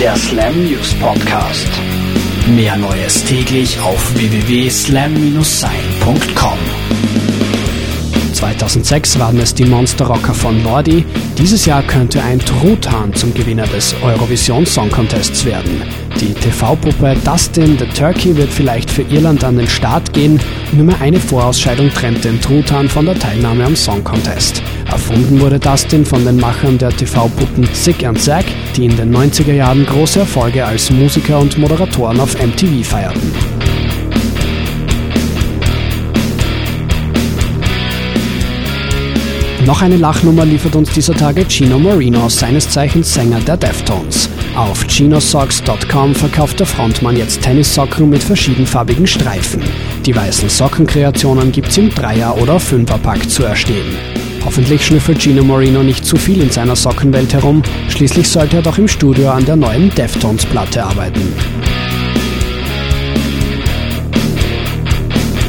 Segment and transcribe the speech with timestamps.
[0.00, 1.68] Der Slam News Podcast.
[2.46, 6.58] Mehr Neues täglich auf www.slam-sein.com.
[8.32, 11.04] 2006 waren es die Monster Rocker von Lordi.
[11.36, 15.82] Dieses Jahr könnte ein Truthahn zum Gewinner des Eurovision Song Contests werden.
[16.20, 20.38] Die TV-Puppe Dustin the Turkey wird vielleicht für Irland an den Start gehen.
[20.70, 24.62] Nur mehr eine Vorausscheidung trennt den Truthahn von der Teilnahme am Song Contest.
[24.90, 28.46] Erfunden wurde Dustin von den Machern der TV-Puppen Zick and Zack,
[28.76, 33.32] die in den 90er Jahren große Erfolge als Musiker und Moderatoren auf MTV feierten.
[39.66, 44.30] Noch eine Lachnummer liefert uns dieser Tage Gino Marino, seines Zeichens Sänger der Deftones.
[44.56, 49.62] Auf ginosocks.com verkauft der Frontmann jetzt Tennissocken mit verschiedenfarbigen Streifen.
[50.06, 54.27] Die weißen Sockenkreationen gibt's im Dreier- oder Fünferpack zu erstehen.
[54.44, 58.78] Hoffentlich schnüffelt Gino Marino nicht zu viel in seiner Sockenwelt herum, schließlich sollte er doch
[58.78, 61.32] im Studio an der neuen Deftones-Platte arbeiten.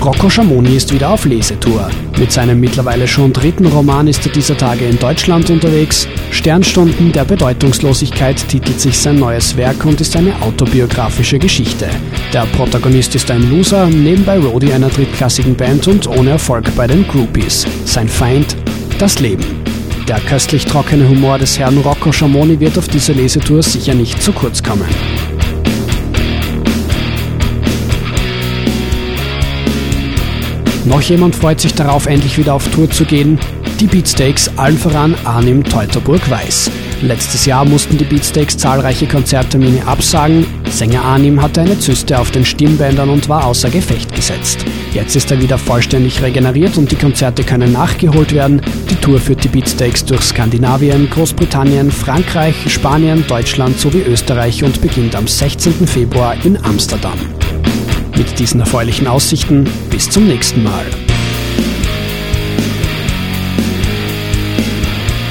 [0.02, 1.90] Rocco Schamoni ist wieder auf Lesetour.
[2.18, 6.08] Mit seinem mittlerweile schon dritten Roman ist er dieser Tage in Deutschland unterwegs.
[6.32, 11.90] Sternstunden der Bedeutungslosigkeit titelt sich sein neues Werk und ist eine autobiografische Geschichte.
[12.32, 17.06] Der Protagonist ist ein Loser, nebenbei Roadie einer drittklassigen Band und ohne Erfolg bei den
[17.06, 17.68] Groupies.
[17.84, 18.56] Sein Feind,
[19.00, 19.44] das Leben.
[20.08, 24.34] Der köstlich trockene Humor des Herrn Rocco Schamoni wird auf dieser Lesetour sicher nicht zu
[24.34, 24.88] kurz kommen.
[30.90, 33.40] Noch jemand freut sich darauf, endlich wieder auf Tour zu gehen.
[33.80, 36.72] Die Beatsteaks, allen voran Arnim Teutoburg-Weiß.
[37.04, 40.48] Letztes Jahr mussten die Beatsteaks zahlreiche Konzerttermine absagen.
[40.68, 44.66] Sänger Arnim hatte eine Zyste auf den Stimmbändern und war außer Gefecht gesetzt.
[44.92, 48.60] Jetzt ist er wieder vollständig regeneriert und die Konzerte können nachgeholt werden.
[48.90, 55.16] Die Tour führt die Beatsteaks durch Skandinavien, Großbritannien, Frankreich, Spanien, Deutschland sowie Österreich und beginnt
[55.16, 55.86] am 16.
[55.86, 57.20] Februar in Amsterdam.
[58.20, 60.86] Mit diesen erfreulichen Aussichten bis zum nächsten Mal.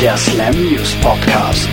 [0.00, 1.68] Der Slam News Podcast.